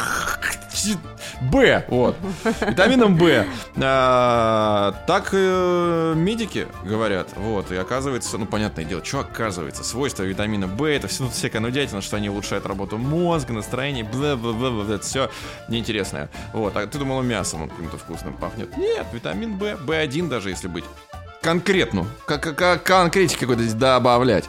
[1.43, 2.17] Б, вот.
[2.61, 3.47] Витамином Б.
[3.77, 7.29] А, так э, медики говорят.
[7.37, 9.83] Вот, и оказывается, ну, понятное дело, что оказывается?
[9.85, 14.95] Свойства витамина В, это все, ну, всякая нудятина, что они улучшают работу мозга, настроение, бла-бла-бла,
[14.95, 15.31] это все
[15.69, 16.29] неинтересное.
[16.53, 18.77] Вот, а ты думала, мясом он каким-то вкусным пахнет?
[18.77, 20.85] Нет, витамин В, В1 даже, если быть.
[21.43, 24.45] Конкретно, как, как конкретики какой-то добавлять.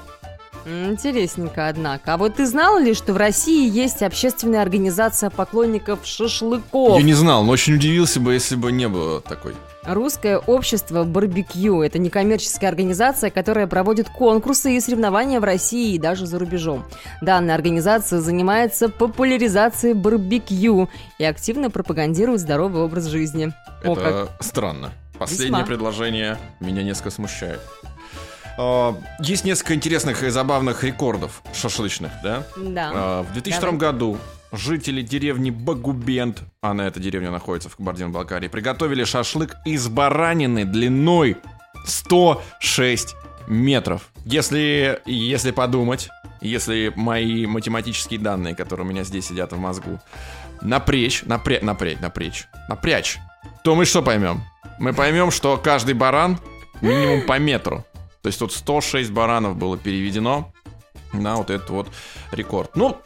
[0.66, 2.14] Интересненько, однако.
[2.14, 6.98] А вот ты знал ли, что в России есть общественная организация поклонников шашлыков?
[6.98, 9.56] Я не знал, но очень удивился бы, если бы не было такой.
[9.84, 16.28] Русское общество барбекю– это некоммерческая организация, которая проводит конкурсы и соревнования в России и даже
[16.28, 16.86] за рубежом.
[17.22, 23.52] Данная организация занимается популяризацией барбекю и активно пропагандирует здоровый образ жизни.
[23.84, 24.06] О, как.
[24.06, 24.92] Это странно.
[25.22, 25.68] Последнее Весьма.
[25.68, 27.62] предложение меня несколько смущает.
[28.58, 32.44] А, Есть несколько интересных и забавных рекордов шашлычных, да?
[32.58, 32.92] Да.
[32.92, 33.78] А, В 2002 Давай.
[33.78, 34.18] году
[34.52, 41.38] жители деревни Багубент, она эта деревня находится в Кабардино-Балкарии, приготовили шашлык из баранины длиной
[41.86, 43.16] 106
[43.48, 44.10] метров.
[44.26, 46.10] Если, если подумать,
[46.42, 50.00] если мои математические данные, которые у меня здесь сидят в мозгу,
[50.64, 53.20] напрячь, напрячь, напрячь, напрячь, напрячь,
[53.64, 54.42] то мы что поймем?
[54.82, 56.40] Мы поймем, что каждый баран
[56.82, 57.86] минимум по метру.
[58.24, 60.52] То есть тут 106 баранов было переведено
[61.14, 61.88] на вот этот вот
[62.32, 62.76] рекорд.
[62.76, 62.98] Ну,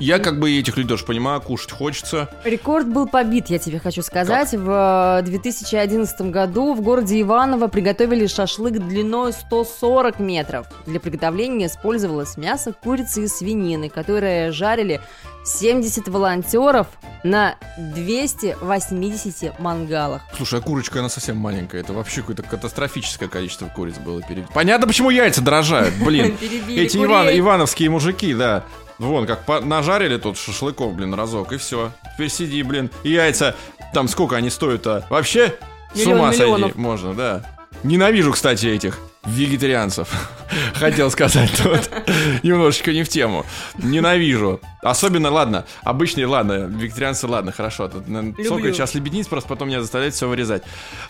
[0.00, 2.28] я как бы этих людей тоже понимаю, кушать хочется.
[2.44, 4.52] Рекорд был побит, я тебе хочу сказать.
[4.52, 10.66] В э, 2011 году в городе Иваново приготовили шашлык длиной 140 метров.
[10.86, 15.00] Для приготовления использовалось мясо курицы и свинины, которые жарили
[15.44, 16.86] 70 волонтеров
[17.22, 20.22] на 280 мангалах.
[20.36, 21.80] Слушай, а курочка, она совсем маленькая.
[21.80, 24.48] Это вообще какое-то катастрофическое количество куриц было переведено.
[24.54, 26.36] Понятно, почему яйца дорожают, блин.
[26.68, 28.64] Эти ивановские мужики, да.
[29.00, 31.90] Вон, как по- нажарили тут шашлыков, блин, разок, и все.
[32.14, 32.90] Теперь сиди, блин.
[33.02, 33.56] И яйца,
[33.94, 35.06] там сколько они стоят-то?
[35.08, 35.56] Вообще,
[35.94, 36.76] с Миллион ума миллионов.
[36.76, 37.42] можно, да.
[37.82, 40.08] Ненавижу, кстати, этих вегетарианцев.
[40.74, 41.90] Хотел сказать тут.
[42.42, 43.44] Немножечко не в тему.
[43.78, 44.60] Ненавижу.
[44.82, 47.88] Особенно, ладно, обычные, ладно, вегетарианцы, ладно, хорошо.
[47.88, 48.04] Тут.
[48.44, 50.62] Сколько сейчас лебедниц, просто потом меня заставляют все вырезать.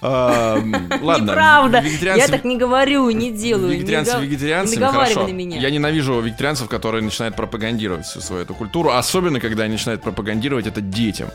[0.03, 0.55] А,
[1.03, 1.31] Ладно.
[1.31, 3.73] Неправда, я вегетарианцы- так не говорю, не делаю.
[3.73, 5.61] Вегетарианцы вегетарианцами, наговаривай хорошо.
[5.61, 10.67] Я ненавижу вегетарианцев, которые начинают пропагандировать всю свою эту культуру, особенно когда они начинают пропагандировать
[10.67, 11.31] это детям.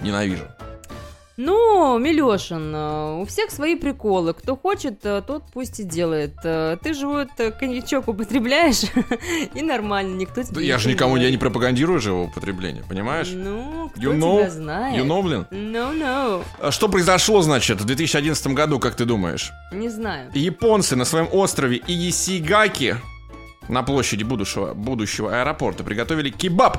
[0.00, 0.44] Ненавижу.
[1.40, 4.34] Ну, Милешин, э, у всех свои приколы.
[4.34, 6.34] Кто хочет, э, тот пусть и делает.
[6.42, 7.28] Э, Ты же вот
[7.60, 8.82] коньячок употребляешь,
[9.54, 13.30] и нормально, никто тебе Я же никому я не пропагандирую же его употребление, понимаешь?
[13.32, 14.40] Ну, кто You know?
[14.40, 14.98] тебя знает?
[15.00, 15.46] You know, блин?
[15.52, 19.52] No, no, А Что произошло, значит, в 2011 году, как ты думаешь?
[19.70, 20.32] не знаю.
[20.34, 22.96] Японцы на своем острове Иесигаки
[23.68, 26.78] на площади будущего, будущего аэропорта приготовили кебаб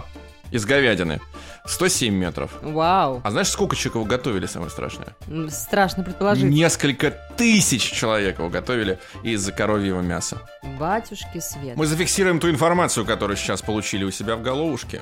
[0.52, 1.20] из говядины.
[1.66, 2.52] 107 метров.
[2.62, 5.16] Вау, А знаешь, сколько человек его готовили, самое страшное?
[5.50, 6.46] Страшно предположить.
[6.46, 10.42] Несколько тысяч человек его готовили из коровьего мяса.
[10.80, 11.76] Батюшки свет.
[11.76, 15.02] Мы зафиксируем ту информацию, которую сейчас получили у себя в головушке.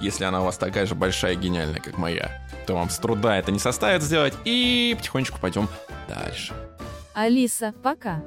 [0.00, 2.30] Если она у вас такая же большая и гениальная, как моя,
[2.66, 4.34] то вам с труда это не составит сделать.
[4.44, 5.68] И потихонечку пойдем
[6.08, 6.54] дальше.
[7.14, 8.22] Алиса, пока.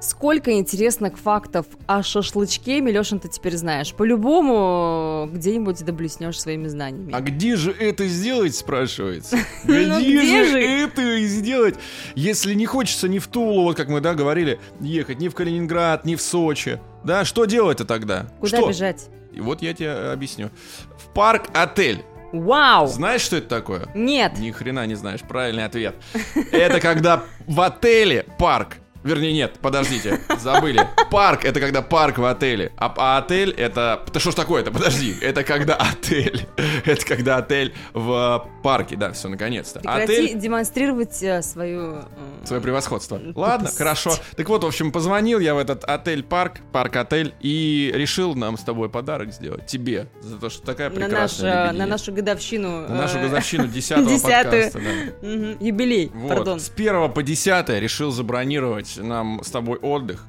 [0.00, 3.92] Сколько интересных фактов о шашлычке, Милешин, ты теперь знаешь.
[3.92, 7.12] По-любому э, где-нибудь доблеснешь своими знаниями.
[7.14, 9.36] А где же это сделать, спрашивается?
[9.64, 11.74] Ну Где же это сделать,
[12.14, 16.06] если не хочется ни в Тулу, вот как мы, да, говорили, ехать, ни в Калининград,
[16.06, 16.80] ни в Сочи?
[17.04, 18.26] Да, что делать-то тогда?
[18.40, 19.08] Куда бежать?
[19.32, 20.50] И вот я тебе объясню.
[20.96, 22.02] В парк-отель.
[22.32, 22.86] Вау!
[22.86, 23.88] Знаешь, что это такое?
[23.94, 24.38] Нет.
[24.38, 25.20] Ни хрена не знаешь.
[25.20, 25.94] Правильный ответ.
[26.52, 28.78] Это когда в отеле парк.
[29.02, 30.86] Вернее, нет, подождите, забыли.
[31.10, 32.72] Парк это когда парк в отеле.
[32.76, 34.02] А, а отель это.
[34.12, 34.70] Да что ж такое-то?
[34.70, 35.14] Подожди.
[35.20, 36.46] Это когда отель.
[36.84, 38.96] Это когда отель в парке.
[38.96, 39.80] Да, все, наконец-то.
[39.80, 40.38] Прекрати Отель.
[40.38, 41.96] демонстрировать э, свою...
[41.96, 42.02] э,
[42.44, 43.20] Свое превосходство.
[43.34, 43.78] Ладно, Тупость.
[43.78, 44.12] хорошо.
[44.36, 48.88] Так вот, в общем, позвонил я в этот отель-парк, парк-отель, и решил нам с тобой
[48.90, 49.66] подарок сделать.
[49.66, 50.08] Тебе.
[50.20, 52.82] За то, что такая на, наш, прекрасная э, на нашу годовщину.
[52.88, 54.70] На нашу э, годовщину 10 десятую.
[54.70, 54.78] подкаста.
[55.22, 55.26] да.
[55.28, 56.60] мгм, Юбилей, Вот, пардон.
[56.60, 60.26] с 1 по 10 решил забронировать нам с тобой отдых.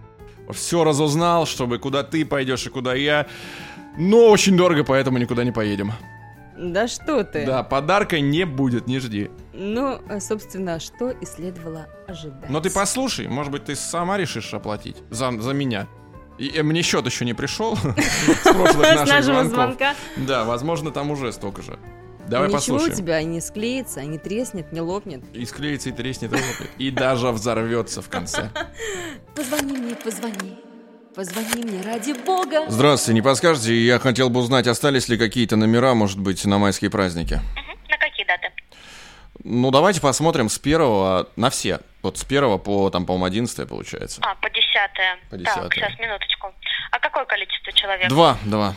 [0.51, 3.27] Все разузнал, чтобы куда ты пойдешь и куда я.
[3.97, 5.91] Но очень дорого, поэтому никуда не поедем.
[6.57, 7.45] Да что ты.
[7.45, 9.31] Да, подарка не будет, не жди.
[9.53, 12.49] Ну, э, собственно, что и следовало ожидать.
[12.49, 15.87] Но ты послушай, может быть, ты сама решишь оплатить за, за меня.
[16.37, 19.95] И э, мне счет еще не пришел с прошлых наших звонков.
[20.17, 21.79] Да, возможно, там уже столько же.
[22.31, 22.97] Давай Ничего у послушаем.
[22.97, 25.21] тебя не склеится, не треснет, не лопнет.
[25.33, 26.69] И склеится, и треснет, и лопнет.
[26.77, 28.49] И даже взорвется в конце.
[29.35, 30.57] Позвони мне, позвони.
[31.13, 32.69] Позвони мне ради бога.
[32.69, 33.75] Здравствуйте, не подскажете?
[33.75, 37.41] Я хотел бы узнать, остались ли какие-то номера, может быть, на майские праздники.
[37.89, 38.47] На какие даты?
[39.43, 41.81] Ну, давайте посмотрим с первого на все.
[42.01, 44.21] Вот с первого по, там, по-моему, 11 получается.
[44.23, 45.17] А, по десятое.
[45.29, 45.69] По Так, десятое.
[45.71, 46.47] сейчас, минуточку.
[46.91, 48.07] А какое количество человек?
[48.07, 48.73] Два, два.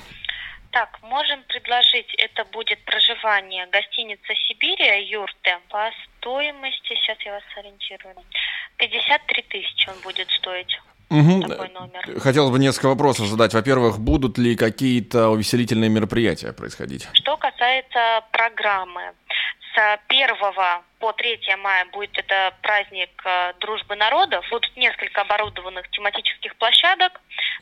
[0.75, 8.17] Так, можем предложить, это будет проживание гостиница Сибирия, юрты, по стоимости, сейчас я вас ориентирую,
[8.79, 10.77] 53 тысячи он будет стоить,
[11.11, 11.43] Мгм.
[11.43, 12.19] такой номер.
[12.19, 13.55] Хотелось бы несколько вопросов задать.
[13.55, 17.07] Во-первых, будут ли какие-то увеселительные мероприятия происходить?
[17.13, 19.13] Что касается программы,
[19.77, 24.45] с 1 по 3 мая будет это праздник э, дружбы народов.
[24.51, 27.21] Будут несколько оборудованных тематических площадок,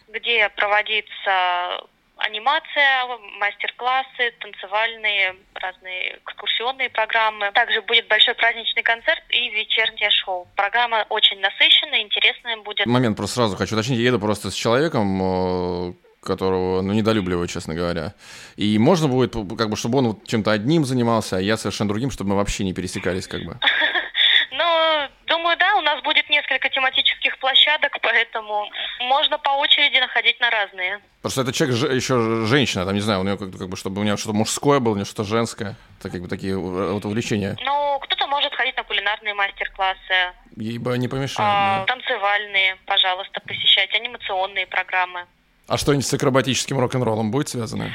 [0.08, 1.84] где проводится
[2.22, 3.06] анимация,
[3.38, 7.50] мастер-классы, танцевальные, разные экскурсионные программы.
[7.52, 10.48] Также будет большой праздничный концерт и вечернее шоу.
[10.56, 12.86] Программа очень насыщенная, интересная будет.
[12.86, 13.98] Момент просто сразу хочу уточнить.
[13.98, 18.14] Я еду просто с человеком, э, которого, ну, недолюбливаю, честно говоря.
[18.56, 22.30] И можно будет, как бы, чтобы он чем-то одним занимался, а я совершенно другим, чтобы
[22.30, 23.58] мы вообще не пересекались, как бы.
[24.54, 25.71] Ну, думаю, да,
[26.52, 28.68] несколько тематических площадок, поэтому
[29.00, 31.00] можно по очереди находить на разные.
[31.22, 34.00] Просто этот человек же- еще женщина, там, не знаю, у нее как, как бы, чтобы
[34.00, 35.76] у нее что-то мужское было, у нее что-то женское.
[36.00, 36.56] Это как бы такие э,
[36.92, 37.56] вот увлечения.
[37.64, 41.38] Ну, кто-то может ходить на кулинарные мастер-классы, Ей бы не помешает.
[41.40, 41.94] а, да.
[41.94, 45.24] танцевальные, пожалуйста, посещать, анимационные программы.
[45.68, 47.94] А что-нибудь с акробатическим рок-н-роллом будет связано?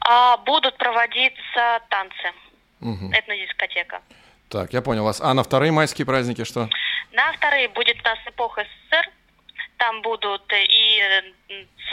[0.00, 2.32] А, будут проводиться танцы.
[2.80, 3.12] Мгм.
[3.12, 4.00] Этнодискотека.
[4.48, 5.20] Так, я понял вас.
[5.20, 6.70] А на вторые майские праздники что?
[7.12, 9.10] На вторые будет у нас эпоха СССР.
[9.76, 11.00] Там будут и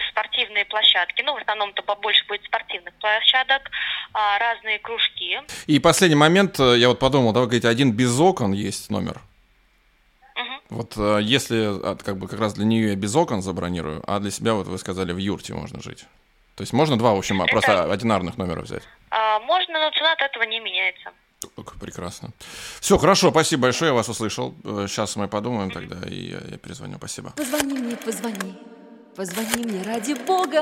[0.10, 1.22] спортивные площадки.
[1.22, 3.70] Ну, в основном-то побольше будет спортивных площадок,
[4.14, 5.40] а, разные кружки.
[5.68, 9.22] И последний момент, э, я вот подумал, да, вы говорите, один без окон есть номер.
[10.70, 14.20] Вот э, если а, как бы как раз для нее я без окон забронирую, а
[14.20, 16.06] для себя вот вы сказали в юрте можно жить.
[16.56, 18.84] То есть можно два, в общем, а, просто одинарных номера взять.
[19.12, 21.12] А, можно, но цена от этого не меняется.
[21.66, 22.30] Ок, Прекрасно.
[22.80, 24.54] Все, хорошо, спасибо большое, я вас услышал.
[24.64, 26.98] Сейчас мы подумаем тогда, и я, я перезвоню.
[26.98, 27.32] Спасибо.
[27.36, 28.56] Позвони мне, позвони.
[29.16, 30.62] Позвони мне ради бога.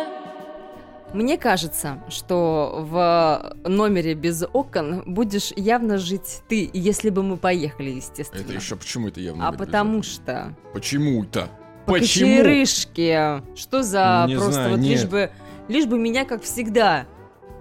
[1.13, 7.92] Мне кажется, что в номере без окон будешь явно жить ты, если бы мы поехали,
[7.92, 8.42] естественно.
[8.42, 9.48] Это еще почему это явно?
[9.48, 10.04] А без потому окон?
[10.04, 11.50] что Почему-то?
[11.86, 12.38] по Почему?
[12.38, 13.44] кочерышке.
[13.56, 15.10] Что за Не просто знаю, вот лишь нет.
[15.10, 15.32] бы
[15.68, 17.06] лишь бы меня как всегда.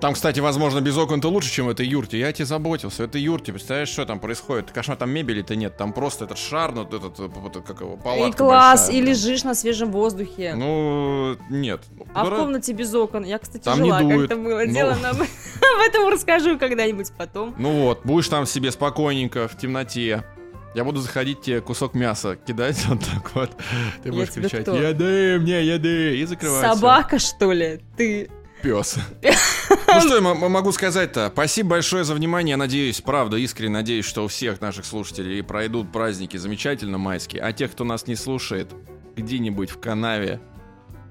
[0.03, 2.19] Там, кстати, возможно, без окон-то лучше, чем в этой юрте.
[2.19, 3.05] Я тебе заботился.
[3.05, 4.73] Это юрте, представляешь, что там происходит?
[4.73, 5.77] Кошмар, там мебели-то нет.
[5.77, 9.01] Там просто этот шар, ну, этот, э, вот, как его, палатка и класс, большая, и
[9.01, 9.11] прям.
[9.15, 10.55] лежишь на свежем воздухе.
[10.57, 11.83] Ну, нет.
[12.15, 13.23] а в Дура- комнате без окон.
[13.23, 14.73] Я, кстати, Там не жила, как это было Ну.
[14.73, 15.11] делано.
[15.11, 17.55] Об этом расскажу когда-нибудь потом.
[17.57, 20.25] Ну вот, будешь там себе спокойненько, в темноте.
[20.75, 23.51] Я буду заходить тебе кусок мяса кидать вот так вот.
[24.03, 24.75] Ты Я будешь кричать, кто?
[24.75, 26.75] еды мне, еды, и закрывать.
[26.75, 27.79] Собака, что ли?
[27.97, 28.29] Ты.
[28.63, 28.97] Пес.
[29.95, 31.31] Ну что я могу сказать-то?
[31.33, 32.53] Спасибо большое за внимание.
[32.53, 37.43] Я надеюсь, правда, искренне надеюсь, что у всех наших слушателей пройдут праздники замечательно майские.
[37.43, 38.73] А тех, кто нас не слушает,
[39.17, 40.41] где-нибудь в канаве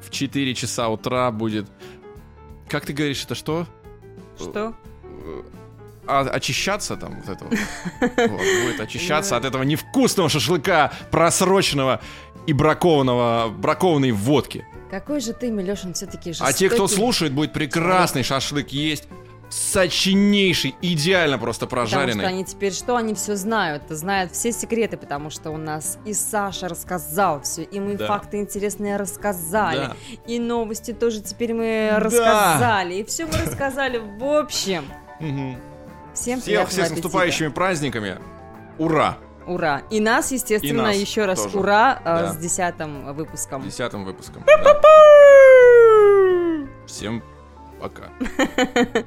[0.02, 1.70] в 4 часа утра будет...
[2.68, 3.68] Как ты говоришь, это что?
[4.40, 4.76] Что?
[6.08, 7.58] а, очищаться там вот это вот.
[8.00, 12.02] Вот, будет очищаться от этого невкусного шашлыка, просроченного
[12.48, 14.66] и бракованного, бракованной водки.
[14.92, 19.08] Какой же ты, Милешин, все-таки А те, кто слушает, будет прекрасный шашлык есть.
[19.50, 22.26] Сочнейший, идеально просто Потому что прожаренный.
[22.26, 22.96] они теперь что?
[22.96, 27.80] Они все знают, знают все секреты, потому что у нас и Саша рассказал все, и
[27.82, 28.08] мы Да.
[28.08, 29.96] факты интересные рассказали, Да.
[30.26, 32.00] и новости тоже теперь мы Да.
[32.00, 33.98] рассказали, и все мы рассказали.
[33.98, 34.86] В общем,
[36.14, 38.20] всем Всех, всех с наступающими праздниками.
[38.78, 39.18] Ура!
[39.52, 39.82] Ура!
[39.90, 41.58] И нас, естественно, нас еще раз тоже.
[41.60, 42.32] ура э, Да.
[42.34, 43.62] с десятым выпуском.
[43.64, 44.44] Десятым выпуском.
[44.48, 44.80] Да.
[46.88, 47.22] Всем
[47.80, 48.10] пока.